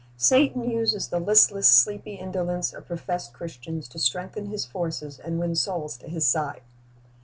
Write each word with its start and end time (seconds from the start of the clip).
Satan 0.17 0.67
uses 0.67 1.09
the 1.09 1.19
listless, 1.19 1.67
sleepy 1.67 2.15
indolence 2.15 2.73
of 2.73 2.87
professed 2.87 3.33
Christians 3.33 3.87
to 3.89 3.99
strengthen 3.99 4.47
his 4.47 4.65
forces 4.65 5.19
and 5.19 5.39
win 5.39 5.53
souls 5.55 5.95
to 5.97 6.07
his 6.07 6.27
side. 6.27 6.61